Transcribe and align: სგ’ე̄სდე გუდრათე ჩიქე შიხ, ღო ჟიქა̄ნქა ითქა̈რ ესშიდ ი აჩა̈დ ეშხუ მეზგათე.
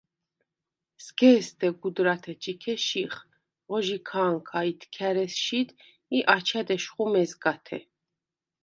სგ’ე̄სდე 1.05 1.67
გუდრათე 1.81 2.33
ჩიქე 2.41 2.75
შიხ, 2.87 3.13
ღო 3.67 3.77
ჟიქა̄ნქა 3.85 4.59
ითქა̈რ 4.71 5.17
ესშიდ 5.25 5.69
ი 6.17 6.19
აჩა̈დ 6.35 6.69
ეშხუ 6.75 7.05
მეზგათე. 7.11 7.79